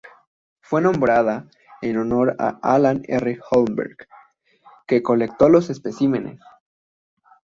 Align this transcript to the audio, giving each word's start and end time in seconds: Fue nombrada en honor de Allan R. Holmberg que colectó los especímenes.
Fue 0.61 0.81
nombrada 0.81 1.45
en 1.83 1.95
honor 1.97 2.35
de 2.35 2.55
Allan 2.63 3.03
R. 3.07 3.39
Holmberg 3.51 3.97
que 4.87 5.03
colectó 5.03 5.47
los 5.47 5.69
especímenes. 5.69 6.41